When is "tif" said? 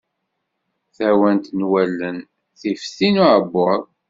2.59-2.81